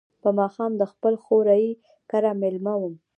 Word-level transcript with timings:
په 0.21 0.29
ماښام 0.39 0.71
د 0.77 0.83
خپل 0.91 1.13
خوریي 1.23 1.69
کره 2.11 2.31
مېلمه 2.41 2.73
وم. 2.77 2.93